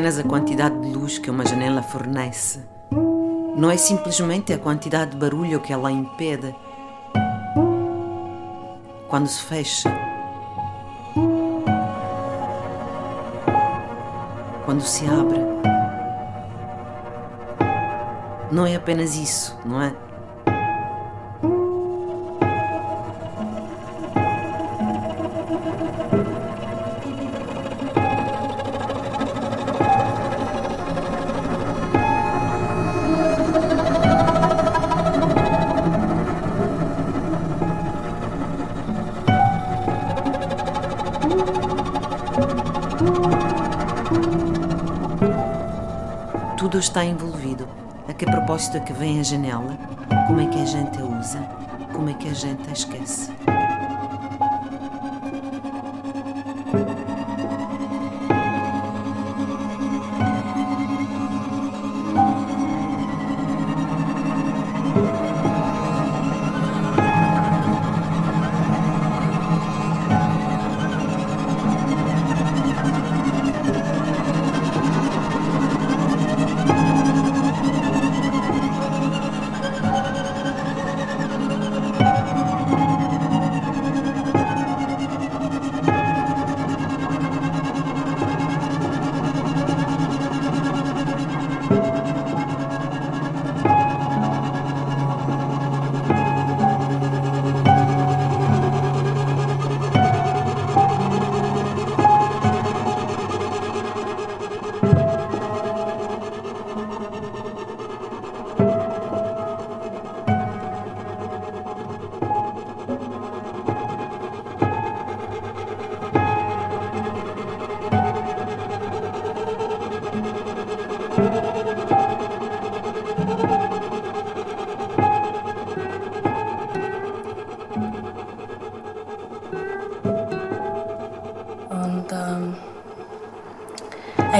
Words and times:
apenas 0.00 0.18
a 0.18 0.24
quantidade 0.24 0.80
de 0.80 0.94
luz 0.94 1.18
que 1.18 1.30
uma 1.30 1.44
janela 1.44 1.82
fornece. 1.82 2.60
Não 3.54 3.70
é 3.70 3.76
simplesmente 3.76 4.50
a 4.50 4.56
quantidade 4.56 5.10
de 5.10 5.18
barulho 5.18 5.60
que 5.60 5.74
ela 5.74 5.92
impede. 5.92 6.56
Quando 9.10 9.26
se 9.26 9.42
fecha, 9.42 9.92
quando 14.64 14.80
se 14.80 15.04
abre, 15.04 15.40
não 18.50 18.64
é 18.64 18.76
apenas 18.76 19.14
isso, 19.16 19.54
não 19.66 19.82
é? 19.82 19.94
Tudo 46.60 46.78
está 46.78 47.02
envolvido. 47.02 47.66
A 48.06 48.12
que 48.12 48.26
propósito 48.26 48.76
é 48.76 48.80
que 48.80 48.92
vem 48.92 49.18
a 49.18 49.22
janela? 49.22 49.78
Como 50.26 50.42
é 50.42 50.46
que 50.46 50.60
a 50.60 50.66
gente 50.66 51.00
a 51.00 51.04
usa? 51.04 51.38
Como 51.90 52.10
é 52.10 52.12
que 52.12 52.28
a 52.28 52.34
gente 52.34 52.68
a 52.68 52.72
esquece? 52.74 53.32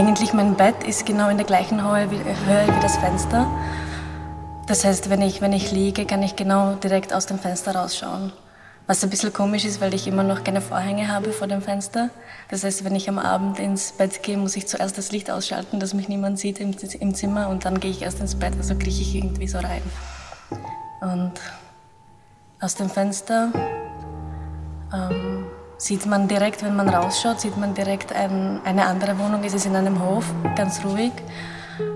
Eigentlich 0.00 0.32
mein 0.32 0.54
Bett 0.54 0.82
ist 0.82 1.04
genau 1.04 1.28
in 1.28 1.36
der 1.36 1.44
gleichen 1.44 1.86
Höhe 1.86 2.10
wie, 2.10 2.16
Höhe 2.16 2.66
wie 2.74 2.80
das 2.80 2.96
Fenster. 2.96 3.46
Das 4.66 4.82
heißt, 4.82 5.10
wenn 5.10 5.20
ich, 5.20 5.42
wenn 5.42 5.52
ich 5.52 5.72
liege, 5.72 6.06
kann 6.06 6.22
ich 6.22 6.36
genau 6.36 6.72
direkt 6.76 7.12
aus 7.12 7.26
dem 7.26 7.38
Fenster 7.38 7.76
rausschauen. 7.76 8.32
Was 8.86 9.04
ein 9.04 9.10
bisschen 9.10 9.30
komisch 9.30 9.66
ist, 9.66 9.82
weil 9.82 9.92
ich 9.92 10.06
immer 10.06 10.22
noch 10.22 10.42
keine 10.42 10.62
Vorhänge 10.62 11.08
habe 11.08 11.32
vor 11.32 11.48
dem 11.48 11.60
Fenster. 11.60 12.08
Das 12.48 12.64
heißt, 12.64 12.82
wenn 12.82 12.96
ich 12.96 13.10
am 13.10 13.18
Abend 13.18 13.58
ins 13.58 13.92
Bett 13.92 14.22
gehe, 14.22 14.38
muss 14.38 14.56
ich 14.56 14.66
zuerst 14.66 14.96
das 14.96 15.12
Licht 15.12 15.30
ausschalten, 15.30 15.80
dass 15.80 15.92
mich 15.92 16.08
niemand 16.08 16.38
sieht 16.38 16.60
im, 16.60 16.74
im 16.98 17.14
Zimmer 17.14 17.50
und 17.50 17.66
dann 17.66 17.78
gehe 17.78 17.90
ich 17.90 18.00
erst 18.00 18.20
ins 18.20 18.36
Bett. 18.36 18.54
Also 18.56 18.76
krieche 18.76 19.02
ich 19.02 19.14
irgendwie 19.14 19.48
so 19.48 19.58
rein. 19.58 19.82
Und 21.02 21.32
aus 22.58 22.74
dem 22.74 22.88
Fenster 22.88 23.52
ähm, 24.94 25.44
sieht 25.80 26.04
man 26.04 26.28
direkt, 26.28 26.62
wenn 26.62 26.76
man 26.76 26.90
rausschaut, 26.90 27.40
sieht 27.40 27.56
man 27.56 27.72
direkt 27.74 28.12
ein, 28.12 28.60
eine 28.64 28.84
andere 28.84 29.18
Wohnung. 29.18 29.42
Es 29.44 29.54
ist 29.54 29.64
in 29.64 29.74
einem 29.74 30.04
Hof, 30.04 30.24
ganz 30.54 30.84
ruhig. 30.84 31.12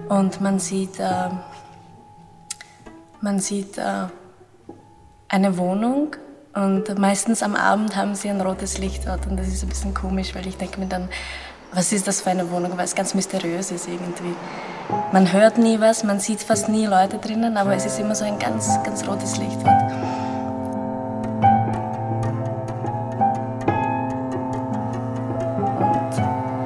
Und 0.09 0.41
man 0.41 0.59
sieht, 0.59 0.99
äh, 0.99 1.29
man 3.21 3.41
sieht 3.41 3.77
äh, 3.77 4.07
eine 5.29 5.59
Wohnung 5.59 6.17
und 6.55 6.99
meistens 6.99 7.43
am 7.43 7.57
Abend 7.57 7.95
haben 7.95 8.15
sie 8.15 8.31
ein 8.31 8.41
rotes 8.41 8.79
Licht 8.79 9.07
dort 9.07 9.27
und 9.27 9.37
das 9.37 9.49
ist 9.49 9.63
ein 9.63 9.69
bisschen 9.69 9.93
komisch, 9.93 10.35
weil 10.35 10.47
ich 10.47 10.57
denke 10.57 10.81
mir 10.81 10.87
dann, 10.87 11.09
was 11.73 11.93
ist 11.93 12.07
das 12.07 12.23
für 12.23 12.31
eine 12.31 12.51
Wohnung, 12.51 12.77
weil 12.77 12.85
es 12.85 12.95
ganz 12.95 13.15
mysteriös 13.15 13.71
ist 13.71 13.89
irgendwie. 13.89 14.35
Man 15.13 15.33
hört 15.33 15.59
nie 15.59 15.81
was, 15.81 16.05
man 16.05 16.21
sieht 16.21 16.41
fast 16.41 16.69
nie 16.69 16.87
Leute 16.87 17.19
drinnen, 17.19 17.57
aber 17.57 17.75
es 17.75 17.85
ist 17.85 17.99
immer 17.99 18.15
so 18.15 18.25
ein 18.25 18.39
ganz, 18.39 18.79
ganz 18.85 19.07
rotes 19.07 19.37
Licht 19.37 19.59
dort. 19.63 19.84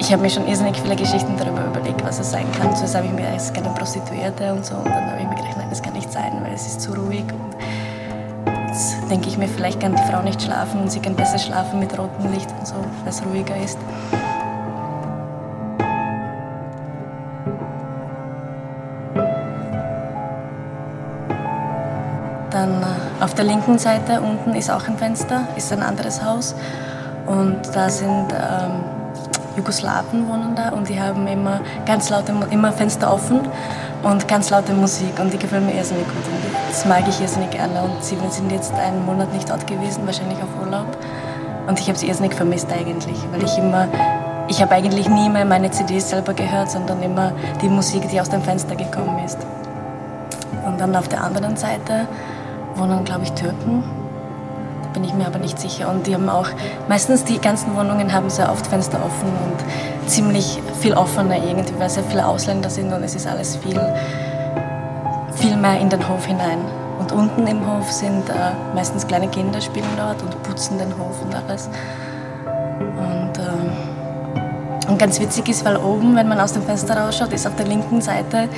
Ich 0.09 0.13
habe 0.13 0.23
mir 0.23 0.29
schon 0.31 0.47
irrsinnig 0.47 0.75
viele 0.81 0.95
Geschichten 0.95 1.37
darüber 1.37 1.63
überlegt, 1.65 2.03
was 2.03 2.17
es 2.17 2.31
sein 2.31 2.51
kann. 2.53 2.75
Zuerst 2.75 2.95
habe 2.95 3.05
ich 3.05 3.11
mir 3.11 3.21
gedacht, 3.21 3.35
es 3.37 3.43
ist 3.43 3.53
keine 3.53 3.69
Prostituierte 3.69 4.51
und 4.51 4.65
so. 4.65 4.73
Und 4.73 4.87
dann 4.87 5.05
habe 5.05 5.21
ich 5.21 5.27
mir 5.27 5.35
gedacht, 5.35 5.55
nein, 5.55 5.67
das 5.69 5.83
kann 5.83 5.93
nicht 5.93 6.11
sein, 6.11 6.31
weil 6.41 6.51
es 6.51 6.65
ist 6.65 6.81
zu 6.81 6.93
ruhig. 6.93 7.25
Und 7.31 7.55
jetzt 8.69 8.97
denke 9.11 9.29
ich 9.29 9.37
mir, 9.37 9.47
vielleicht 9.47 9.79
kann 9.79 9.95
die 9.95 10.11
Frau 10.11 10.23
nicht 10.23 10.41
schlafen 10.41 10.81
und 10.81 10.91
sie 10.91 10.99
kann 10.99 11.15
besser 11.15 11.37
schlafen 11.37 11.79
mit 11.79 11.95
rotem 11.95 12.31
Licht 12.33 12.49
und 12.57 12.65
so, 12.65 12.73
weil 13.03 13.09
es 13.09 13.23
ruhiger 13.23 13.55
ist. 13.55 13.77
Dann 22.49 22.81
äh, 22.81 23.23
auf 23.23 23.35
der 23.35 23.45
linken 23.45 23.77
Seite 23.77 24.21
unten 24.21 24.55
ist 24.55 24.71
auch 24.71 24.87
ein 24.87 24.97
Fenster, 24.97 25.47
ist 25.55 25.71
ein 25.71 25.83
anderes 25.83 26.23
Haus. 26.23 26.55
Und 27.27 27.59
da 27.75 27.89
sind 27.91 28.33
ähm, 28.33 28.98
Jugoslawen 29.59 30.27
wohnen 30.27 30.55
da 30.55 30.69
und 30.69 30.87
die 30.87 30.99
haben 30.99 31.27
immer 31.27 31.59
ganz 31.85 32.09
laute, 32.09 32.33
immer 32.49 32.71
Fenster 32.71 33.13
offen 33.13 33.41
und 34.03 34.27
ganz 34.27 34.49
laute 34.49 34.73
Musik 34.73 35.19
und 35.19 35.33
die 35.33 35.37
gefällt 35.37 35.65
mir 35.65 35.73
irrsinnig 35.73 36.05
gut 36.05 36.15
und 36.15 36.69
das 36.69 36.85
mag 36.85 37.03
ich 37.07 37.19
irrsinnig 37.19 37.51
gerne 37.51 37.81
und 37.81 38.03
sie 38.03 38.17
sind 38.29 38.51
jetzt 38.51 38.73
einen 38.73 39.05
Monat 39.05 39.33
nicht 39.33 39.49
dort 39.49 39.67
gewesen, 39.67 40.05
wahrscheinlich 40.05 40.37
auf 40.37 40.65
Urlaub 40.65 40.87
und 41.67 41.77
ich 41.79 41.87
habe 41.89 41.99
sie 41.99 42.07
irrsinnig 42.07 42.33
vermisst 42.33 42.71
eigentlich, 42.71 43.17
weil 43.31 43.43
ich 43.43 43.57
immer, 43.57 43.87
ich 44.47 44.61
habe 44.61 44.71
eigentlich 44.73 45.09
nie 45.09 45.29
mehr 45.29 45.45
meine 45.45 45.69
CDs 45.71 46.09
selber 46.09 46.33
gehört, 46.33 46.71
sondern 46.71 47.03
immer 47.03 47.33
die 47.61 47.67
Musik, 47.69 48.07
die 48.09 48.21
aus 48.21 48.29
dem 48.29 48.41
Fenster 48.41 48.75
gekommen 48.75 49.23
ist. 49.23 49.37
Und 50.65 50.79
dann 50.79 50.95
auf 50.95 51.07
der 51.07 51.23
anderen 51.23 51.57
Seite 51.57 52.07
wohnen, 52.75 53.03
glaube 53.03 53.23
ich, 53.23 53.31
Türken 53.33 53.83
bin 54.93 55.03
ich 55.03 55.13
mir 55.13 55.27
aber 55.27 55.39
nicht 55.39 55.59
sicher. 55.59 55.89
Und 55.89 56.07
die 56.07 56.13
haben 56.13 56.29
auch, 56.29 56.47
meistens 56.87 57.23
die 57.23 57.39
ganzen 57.39 57.75
Wohnungen 57.75 58.13
haben 58.13 58.29
sehr 58.29 58.51
oft 58.51 58.67
Fenster 58.67 58.99
offen 59.03 59.29
und 59.45 60.09
ziemlich 60.09 60.59
viel 60.79 60.93
offener 60.93 61.37
irgendwie, 61.37 61.73
weil 61.77 61.89
sehr 61.89 62.03
viele 62.03 62.25
Ausländer 62.25 62.69
sind 62.69 62.91
und 62.91 63.03
es 63.03 63.15
ist 63.15 63.27
alles 63.27 63.55
viel, 63.57 63.79
viel 65.35 65.55
mehr 65.55 65.79
in 65.79 65.89
den 65.89 66.07
Hof 66.07 66.25
hinein. 66.25 66.59
Und 66.99 67.11
unten 67.11 67.47
im 67.47 67.65
Hof 67.65 67.91
sind 67.91 68.29
äh, 68.29 68.33
meistens 68.75 69.07
kleine 69.07 69.29
Kinder 69.29 69.61
spielen 69.61 69.87
dort 69.95 70.21
und 70.21 70.41
putzen 70.43 70.77
den 70.77 70.91
Hof 70.97 71.21
und 71.21 71.33
alles. 71.33 71.69
Und, 72.97 73.37
äh, 73.37 74.89
und 74.89 74.97
ganz 74.97 75.19
witzig 75.19 75.47
ist, 75.47 75.63
weil 75.63 75.77
oben, 75.77 76.15
wenn 76.15 76.27
man 76.27 76.39
aus 76.39 76.53
dem 76.53 76.63
Fenster 76.63 76.97
rausschaut, 76.97 77.31
ist 77.31 77.47
auf 77.47 77.55
der 77.55 77.67
linken 77.67 78.01
Seite 78.01 78.49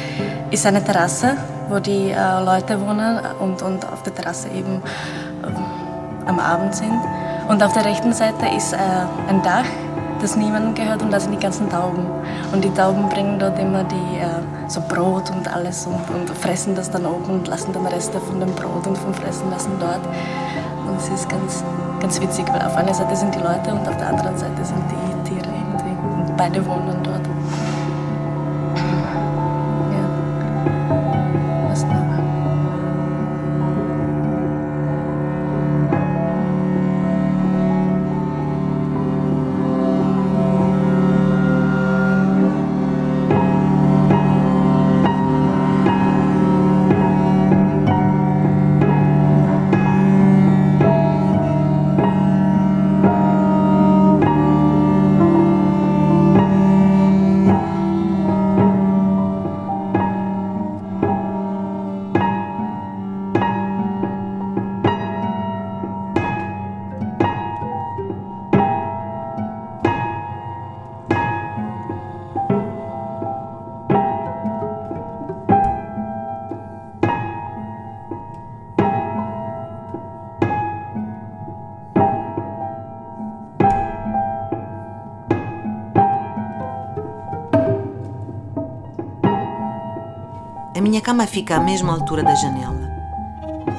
ist 0.50 0.66
eine 0.66 0.84
Terrasse, 0.84 1.38
wo 1.70 1.80
die 1.80 2.12
äh, 2.12 2.44
Leute 2.44 2.80
wohnen 2.82 3.20
und, 3.40 3.62
und 3.62 3.86
auf 3.86 4.02
der 4.04 4.16
Terrasse 4.16 4.50
eben 4.50 4.82
am 6.32 6.40
Abend 6.40 6.74
sind. 6.74 7.00
Und 7.48 7.62
auf 7.62 7.74
der 7.74 7.86
rechten 7.86 8.14
Seite 8.14 8.48
ist 8.56 8.74
äh, 8.74 8.78
ein 9.28 9.42
Dach, 9.44 9.66
das 10.22 10.36
niemandem 10.36 10.74
gehört 10.74 11.02
und 11.02 11.12
da 11.12 11.20
sind 11.20 11.34
die 11.34 11.40
ganzen 11.40 11.70
Tauben. 11.70 12.06
Und 12.54 12.64
die 12.64 12.74
Tauben 12.74 13.10
bringen 13.10 13.38
dort 13.40 13.60
immer 13.60 13.84
die, 13.84 14.18
äh, 14.18 14.70
so 14.70 14.82
Brot 14.82 15.30
und 15.32 15.54
alles 15.54 15.86
und, 15.86 16.00
und, 16.16 16.30
fressen 16.38 16.76
das 16.76 16.90
dann 16.90 17.06
oben 17.06 17.30
und 17.30 17.48
lassen 17.48 17.74
dann 17.74 17.86
Reste 17.88 18.20
von 18.20 18.40
dem 18.40 18.54
Brot 18.54 18.88
und 18.88 18.98
vom 18.98 19.14
Fressen 19.14 19.50
lassen 19.52 19.72
dort. 19.80 20.06
Und 20.88 20.98
es 20.98 21.10
ist 21.10 21.28
ganz, 21.28 21.64
ganz 22.00 22.22
witzig, 22.22 22.46
weil 22.54 22.62
auf 22.62 22.76
einer 22.78 22.94
Seite 22.94 23.16
sind 23.16 23.36
die 23.36 23.40
Leute 23.40 23.72
und 23.72 23.88
auf 23.88 23.98
der 23.98 24.08
anderen 24.08 24.38
Seite 24.38 24.64
sind 24.64 24.84
die 24.90 25.30
Tiere 25.30 25.50
irgendwie. 25.50 26.30
Und 26.30 26.38
beide 26.38 26.66
wohnen 26.66 26.98
dort. 27.04 27.11
Minha 90.92 91.02
cama 91.02 91.26
fica 91.26 91.56
à 91.56 91.60
mesma 91.62 91.94
altura 91.94 92.22
da 92.22 92.36
janela. 92.36 92.92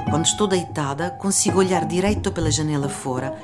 Quando 0.09 0.25
estou 0.25 0.47
deitada, 0.47 1.11
consigo 1.11 1.59
olhar 1.59 1.85
direito 1.85 2.33
pela 2.33 2.51
janela 2.51 2.89
fora. 2.89 3.37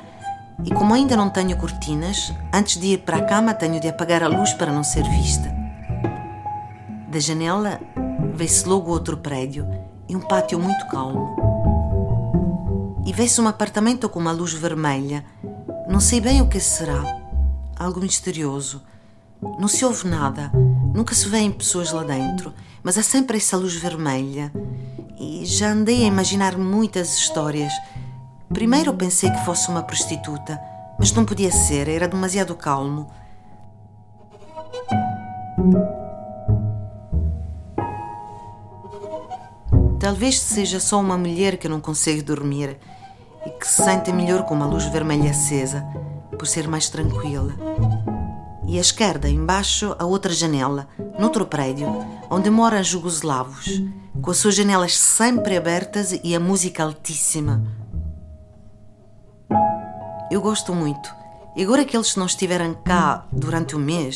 E 0.65 0.73
como 0.73 0.91
ainda 0.91 1.15
não 1.15 1.29
tenho 1.29 1.55
cortinas, 1.55 2.33
antes 2.51 2.77
de 2.77 2.93
ir 2.93 2.97
para 3.03 3.17
a 3.17 3.25
cama 3.25 3.53
tenho 3.53 3.79
de 3.79 3.87
apagar 3.87 4.23
a 4.23 4.27
luz 4.27 4.53
para 4.53 4.73
não 4.73 4.83
ser 4.83 5.03
vista. 5.03 5.53
Da 7.09 7.19
janela 7.19 7.79
vê-se 8.33 8.67
logo 8.67 8.89
outro 8.89 9.17
prédio 9.17 9.69
e 10.07 10.15
um 10.15 10.19
pátio 10.19 10.57
muito 10.57 10.87
calmo. 10.87 11.35
E 13.05 13.13
vê-se 13.13 13.39
um 13.39 13.47
apartamento 13.47 14.09
com 14.09 14.17
uma 14.17 14.31
luz 14.31 14.51
vermelha. 14.51 15.23
Não 15.87 15.99
sei 15.99 16.19
bem 16.19 16.41
o 16.41 16.49
que 16.49 16.59
será. 16.59 17.03
Algo 17.77 17.99
misterioso. 17.99 18.81
Não 19.41 19.67
se 19.67 19.85
ouve 19.85 20.07
nada. 20.07 20.51
Nunca 20.93 21.15
se 21.15 21.27
vêem 21.27 21.51
pessoas 21.51 21.91
lá 21.91 22.03
dentro. 22.03 22.53
Mas 22.83 22.97
há 22.97 23.03
sempre 23.03 23.37
essa 23.37 23.57
luz 23.57 23.75
vermelha. 23.75 24.51
E 25.17 25.45
já 25.45 25.71
andei 25.71 26.03
a 26.03 26.07
imaginar 26.07 26.57
muitas 26.57 27.17
histórias. 27.17 27.73
Primeiro 28.53 28.93
pensei 28.93 29.29
que 29.29 29.45
fosse 29.45 29.69
uma 29.69 29.83
prostituta, 29.83 30.59
mas 30.97 31.11
não 31.11 31.23
podia 31.23 31.51
ser, 31.51 31.87
era 31.87 32.07
demasiado 32.07 32.55
calmo. 32.55 33.11
Talvez 39.99 40.39
seja 40.39 40.79
só 40.79 40.99
uma 40.99 41.17
mulher 41.17 41.57
que 41.57 41.69
não 41.69 41.79
consegue 41.79 42.21
dormir 42.21 42.79
e 43.45 43.49
que 43.51 43.67
se 43.67 43.83
sente 43.83 44.11
melhor 44.11 44.45
com 44.45 44.55
uma 44.55 44.65
luz 44.65 44.85
vermelha 44.85 45.29
acesa, 45.29 45.85
por 46.37 46.47
ser 46.47 46.67
mais 46.67 46.89
tranquila. 46.89 47.53
E 48.69 48.77
à 48.77 48.81
esquerda, 48.81 49.27
embaixo, 49.27 49.95
a 49.97 50.05
outra 50.05 50.31
janela, 50.31 50.87
noutro 51.17 51.47
prédio, 51.47 51.87
onde 52.29 52.51
moram 52.51 52.83
jugoslavos, 52.83 53.81
com 54.21 54.29
as 54.29 54.37
suas 54.37 54.53
janelas 54.53 54.95
sempre 54.95 55.57
abertas 55.57 56.19
e 56.23 56.35
a 56.35 56.39
música 56.39 56.83
altíssima. 56.83 57.63
Eu 60.29 60.39
gosto 60.39 60.75
muito. 60.75 61.09
E 61.55 61.63
agora 61.63 61.83
que 61.83 61.97
eles 61.97 62.15
não 62.15 62.27
estiveram 62.27 62.75
cá 62.75 63.25
durante 63.31 63.75
o 63.75 63.79
mês, 63.79 64.13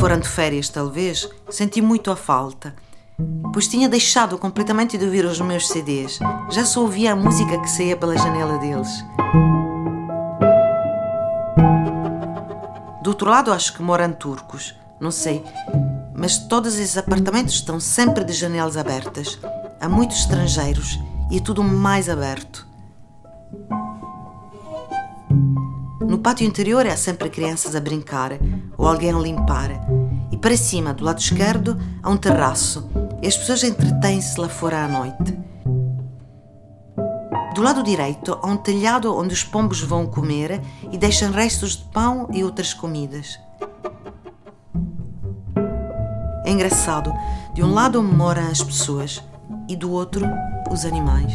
foram 0.00 0.18
de 0.18 0.26
férias 0.26 0.70
talvez, 0.70 1.28
senti 1.50 1.82
muito 1.82 2.10
a 2.10 2.16
falta 2.16 2.74
pois 3.52 3.68
tinha 3.68 3.88
deixado 3.88 4.36
completamente 4.36 4.98
de 4.98 5.04
ouvir 5.04 5.24
os 5.24 5.40
meus 5.40 5.68
CDs. 5.68 6.18
Já 6.50 6.64
só 6.64 6.80
ouvia 6.80 7.12
a 7.12 7.16
música 7.16 7.60
que 7.60 7.70
saía 7.70 7.96
pela 7.96 8.16
janela 8.18 8.58
deles. 8.58 8.88
Outro 13.14 13.30
lado, 13.30 13.52
acho 13.52 13.72
que 13.74 13.82
moram 13.82 14.12
turcos, 14.12 14.74
não 15.00 15.12
sei, 15.12 15.44
mas 16.16 16.36
todos 16.36 16.74
esses 16.74 16.98
apartamentos 16.98 17.54
estão 17.54 17.78
sempre 17.78 18.24
de 18.24 18.32
janelas 18.32 18.76
abertas. 18.76 19.38
Há 19.80 19.88
muitos 19.88 20.18
estrangeiros 20.18 20.98
e 21.30 21.36
é 21.36 21.40
tudo 21.40 21.62
mais 21.62 22.08
aberto. 22.08 22.66
No 26.00 26.18
pátio 26.18 26.44
interior 26.44 26.84
há 26.88 26.96
sempre 26.96 27.30
crianças 27.30 27.76
a 27.76 27.80
brincar 27.80 28.32
ou 28.76 28.88
alguém 28.88 29.12
a 29.12 29.18
limpar. 29.18 29.70
E 30.32 30.36
para 30.36 30.56
cima, 30.56 30.92
do 30.92 31.04
lado 31.04 31.20
esquerdo, 31.20 31.80
há 32.02 32.10
um 32.10 32.16
terraço 32.16 32.90
e 33.22 33.28
as 33.28 33.36
pessoas 33.36 33.62
entretêm-se 33.62 34.40
lá 34.40 34.48
fora 34.48 34.84
à 34.84 34.88
noite. 34.88 35.38
Do 37.54 37.62
lado 37.62 37.84
direito 37.84 38.36
há 38.42 38.48
um 38.48 38.56
telhado 38.56 39.16
onde 39.16 39.32
os 39.32 39.44
pombos 39.44 39.80
vão 39.80 40.08
comer 40.08 40.60
e 40.90 40.98
deixam 40.98 41.30
restos 41.30 41.76
de 41.76 41.84
pão 41.84 42.28
e 42.32 42.42
outras 42.42 42.74
comidas. 42.74 43.38
É 46.44 46.50
engraçado, 46.50 47.12
de 47.54 47.62
um 47.62 47.72
lado 47.72 48.02
moram 48.02 48.48
as 48.48 48.60
pessoas 48.60 49.22
e 49.68 49.76
do 49.76 49.92
outro 49.92 50.26
os 50.68 50.84
animais. 50.84 51.32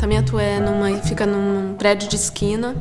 Apartamento 0.00 0.38
é 0.38 0.58
numa, 0.58 0.96
fica 1.02 1.26
num 1.26 1.74
prédio 1.74 2.08
de 2.08 2.16
esquina. 2.16 2.74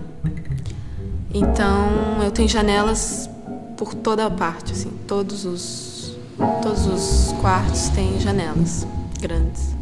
Então 1.34 2.24
eu 2.24 2.32
tenho 2.32 2.48
janelas 2.48 3.30
por 3.76 3.94
toda 3.94 4.26
a 4.26 4.32
parte, 4.32 4.72
assim, 4.72 4.90
todos 5.06 5.44
os 5.44 6.18
todos 6.64 6.86
os 6.86 7.34
quartos 7.42 7.90
têm 7.90 8.18
janelas 8.22 8.88
grandes. 9.20 9.76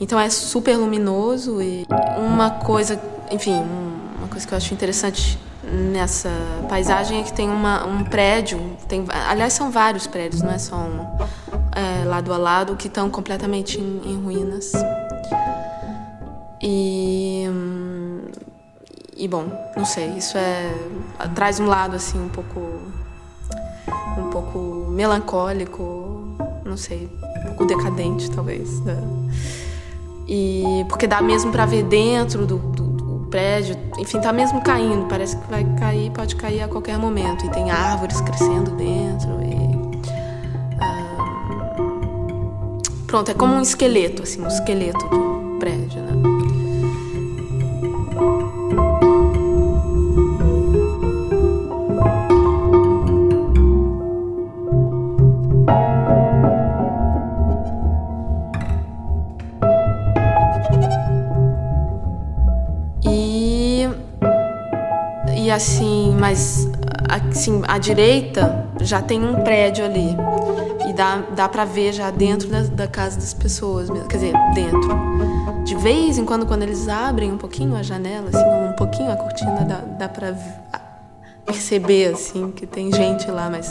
Então 0.00 0.18
é 0.18 0.30
super 0.30 0.76
luminoso 0.76 1.60
e 1.60 1.84
uma 2.16 2.50
coisa, 2.50 3.00
enfim, 3.32 3.60
uma 4.18 4.28
coisa 4.28 4.46
que 4.46 4.54
eu 4.54 4.56
acho 4.56 4.72
interessante 4.72 5.36
nessa 5.64 6.30
paisagem 6.68 7.20
é 7.20 7.22
que 7.24 7.32
tem 7.32 7.48
uma, 7.48 7.84
um 7.84 8.04
prédio, 8.04 8.60
tem, 8.86 9.04
aliás 9.28 9.54
são 9.54 9.72
vários 9.72 10.06
prédios, 10.06 10.40
não 10.40 10.52
é 10.52 10.58
só 10.58 10.76
um, 10.76 11.00
é, 11.74 12.04
lado 12.04 12.32
a 12.32 12.36
lado 12.36 12.76
que 12.76 12.86
estão 12.86 13.10
completamente 13.10 13.80
em, 13.80 14.02
em 14.06 14.22
ruínas. 14.22 14.72
E 16.66 17.46
e 19.16 19.28
bom, 19.28 19.44
não 19.76 19.84
sei, 19.84 20.08
isso 20.16 20.36
é 20.36 20.74
traz 21.34 21.60
um 21.60 21.66
lado 21.66 21.94
assim 21.94 22.18
um 22.18 22.28
pouco 22.28 22.60
um 24.18 24.30
pouco 24.30 24.86
melancólico, 24.90 26.36
não 26.64 26.76
sei, 26.76 27.08
um 27.40 27.48
pouco 27.48 27.66
decadente 27.66 28.30
talvez. 28.30 28.80
Né? 28.80 28.96
E 30.26 30.84
porque 30.88 31.06
dá 31.06 31.20
mesmo 31.20 31.52
para 31.52 31.66
ver 31.66 31.84
dentro 31.84 32.46
do, 32.46 32.56
do, 32.56 32.84
do, 32.84 33.26
prédio, 33.30 33.76
enfim, 33.98 34.20
tá 34.20 34.32
mesmo 34.32 34.62
caindo, 34.62 35.06
parece 35.06 35.36
que 35.36 35.50
vai 35.50 35.64
cair, 35.78 36.10
pode 36.12 36.34
cair 36.36 36.62
a 36.62 36.68
qualquer 36.68 36.96
momento 36.98 37.44
e 37.44 37.50
tem 37.50 37.70
árvores 37.70 38.20
crescendo 38.20 38.70
dentro 38.72 39.42
e 39.42 39.64
pronto, 43.06 43.30
é 43.30 43.34
como 43.34 43.54
um 43.54 43.60
esqueleto 43.60 44.22
assim, 44.22 44.40
um 44.40 44.48
esqueleto 44.48 45.06
do 45.08 45.58
prédio, 45.58 46.00
né? 46.02 46.33
Assim, 65.54 66.14
mas 66.18 66.68
assim, 67.08 67.62
à 67.66 67.78
direita 67.78 68.68
já 68.80 69.00
tem 69.00 69.24
um 69.24 69.42
prédio 69.42 69.84
ali. 69.84 70.16
E 70.88 70.92
dá, 70.92 71.22
dá 71.34 71.48
pra 71.48 71.64
ver 71.64 71.92
já 71.92 72.10
dentro 72.10 72.48
da, 72.48 72.60
da 72.62 72.86
casa 72.86 73.16
das 73.16 73.32
pessoas, 73.32 73.88
quer 74.08 74.16
dizer, 74.16 74.32
dentro. 74.54 74.94
De 75.64 75.74
vez 75.76 76.18
em 76.18 76.24
quando, 76.24 76.44
quando 76.44 76.62
eles 76.62 76.88
abrem 76.88 77.32
um 77.32 77.38
pouquinho 77.38 77.74
a 77.74 77.82
janela, 77.82 78.28
assim, 78.28 78.70
um 78.70 78.76
pouquinho 78.76 79.10
a 79.10 79.16
cortina, 79.16 79.64
dá, 79.64 79.76
dá 79.98 80.08
pra 80.08 80.34
perceber, 81.46 82.12
assim, 82.12 82.50
que 82.50 82.66
tem 82.66 82.92
gente 82.92 83.30
lá, 83.30 83.48
mas 83.48 83.70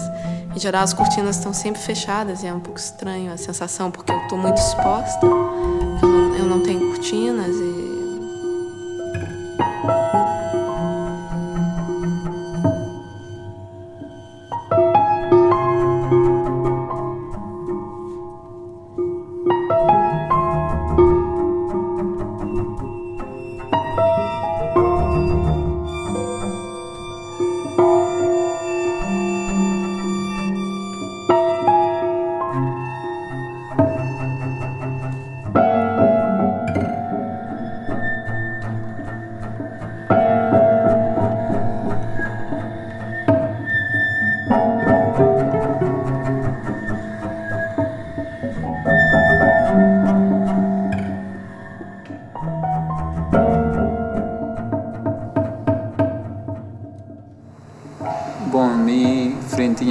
em 0.55 0.59
geral 0.59 0.83
as 0.83 0.93
cortinas 0.93 1.37
estão 1.37 1.53
sempre 1.53 1.81
fechadas 1.81 2.43
e 2.43 2.47
é 2.47 2.53
um 2.53 2.59
pouco 2.59 2.79
estranho 2.79 3.31
a 3.31 3.37
sensação, 3.37 3.91
porque 3.91 4.11
eu 4.11 4.27
tô 4.27 4.37
muito 4.37 4.57
exposta, 4.57 5.25
eu 5.25 6.07
não, 6.07 6.35
eu 6.35 6.45
não 6.45 6.63
tenho 6.63 6.87
cortinas 6.87 7.55
e 7.55 7.83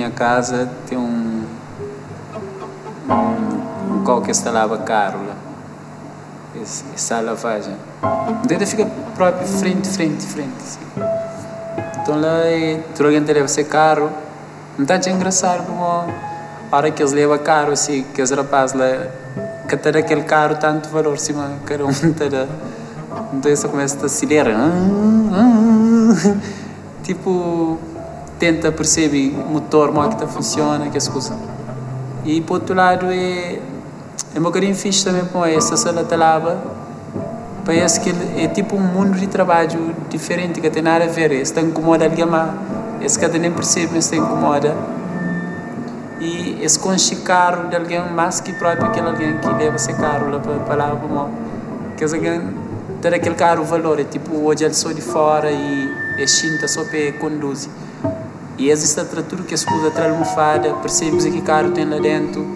à 0.07 0.11
casa, 0.11 0.69
tem 0.87 0.97
um. 0.97 1.45
um, 3.09 4.05
um 4.09 4.21
que 4.23 4.31
instalava 4.31 4.79
carro 4.79 5.21
essa 6.95 7.21
lavagem. 7.21 7.75
Então 8.45 8.67
fica 8.67 8.87
próprio 9.15 9.47
frente, 9.47 9.89
frente, 9.89 10.27
frente. 10.27 10.55
Assim. 10.59 10.81
Então 12.03 12.21
lá, 12.21 12.43
tu 12.95 13.05
alguém 13.05 13.21
leva 13.21 13.45
esse 13.45 13.65
carro. 13.65 14.11
Não 14.77 14.85
está 14.85 15.11
engraçado 15.11 15.67
como 15.67 15.85
a 15.85 16.07
hora 16.71 16.91
que 16.91 17.03
eles 17.03 17.13
levam 17.13 17.39
carro, 17.39 17.73
assim, 17.73 18.05
que 18.15 18.23
os 18.23 18.31
rapazes 18.31 18.75
lá, 18.75 19.07
que 19.69 19.77
ter 19.77 19.97
aquele 19.97 20.23
carro 20.23 20.57
tanto 20.57 20.89
valor, 20.89 21.19
cima, 21.19 21.53
cada 21.67 21.85
um 21.85 21.93
ter. 22.15 22.49
Então 23.33 23.53
isso 23.53 23.69
começa 23.69 24.03
a 24.03 24.07
acelerar. 24.07 24.57
Tipo 27.03 27.79
tenta 28.43 28.73
perceber 28.73 29.33
o 29.39 29.53
motor, 29.53 29.93
como 29.93 30.05
é 30.05 30.09
que 30.09 30.27
funciona, 30.27 30.91
que 30.91 30.99
as 30.99 31.07
coisas. 31.07 31.33
E 32.25 32.41
por 32.41 32.55
outro 32.55 32.75
lado 32.75 33.07
é 33.09 33.61
é 34.35 34.39
um 34.41 34.43
bocadinho 34.43 34.75
fixe 34.75 35.05
também 35.05 35.25
com 35.27 35.45
essa 35.45 35.77
sala 35.77 36.03
de 36.03 36.17
lava. 36.17 36.61
Parece 37.65 38.01
que 38.01 38.11
é 38.37 38.49
tipo 38.49 38.75
um 38.75 38.81
mundo 38.81 39.17
de 39.17 39.29
trabalho 39.29 39.95
diferente 40.09 40.61
que 40.61 40.69
tem 40.71 40.83
nada 40.83 41.05
a 41.05 41.07
ver. 41.07 41.31
Isso 41.31 41.59
incomoda 41.61 42.05
alguém 42.05 42.27
mais. 42.27 42.51
Esse 43.01 43.17
que 43.17 43.39
nem 43.39 43.53
percebe, 43.53 43.93
mas 43.95 44.13
incomoda. 44.13 44.75
E 46.21 46.59
esse 46.63 46.79
conche 46.81 47.17
carro 47.17 47.69
de 47.69 47.77
alguém 47.77 48.01
mais 48.11 48.41
que 48.41 48.53
próprio 48.55 48.87
aquele 48.87 49.07
alguém 49.07 49.39
que 49.39 49.49
leva 49.49 49.77
esse 49.77 49.93
carro 49.95 50.31
lá 50.31 50.41
para, 50.41 50.55
para 50.61 50.77
lá. 50.77 51.31
Que 51.97 52.03
alguém 52.03 52.43
ter 53.01 53.15
aquele 53.15 53.37
carro 53.37 53.63
valor. 53.63 54.01
É 54.01 54.05
tipo 54.05 54.35
hoje 54.35 54.65
ele 54.65 54.75
só 54.75 54.91
de 54.91 55.03
fora 55.03 55.51
e 55.53 55.95
é 56.19 56.27
chinta 56.27 56.67
só 56.67 56.83
para 56.85 57.13
conduzir. 57.21 57.71
E 58.59 58.71
existe 58.71 59.01
a 59.01 59.05
tudo 59.05 59.45
que 59.45 59.55
as 59.55 59.65
coisas 59.65 59.89
atrás 59.89 60.09
da 60.09 60.19
almofada, 60.19 60.75
percebes 60.75 61.25
que 61.25 61.41
carro 61.41 61.71
tem 61.71 61.85
lá 61.85 61.99
dentro 61.99 62.47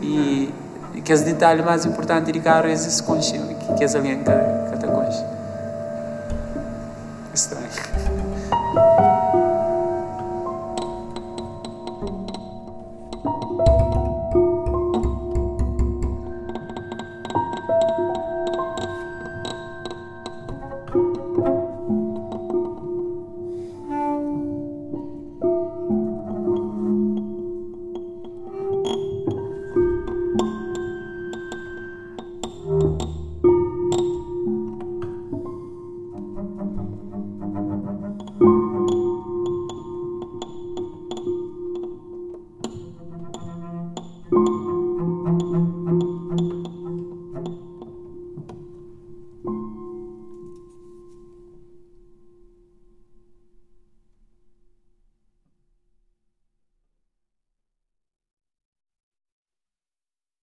e, 0.00 0.52
que 1.04 1.12
os 1.12 1.22
detalhes 1.22 1.64
mais 1.64 1.84
importantes 1.84 2.32
de 2.32 2.40
carro 2.40 2.68
é 2.68 2.72
esse 2.72 3.02
conche, 3.02 3.32
que, 3.32 3.74
que 3.74 3.84
é 3.84 3.96
alguém 3.96 4.18
que, 4.18 4.59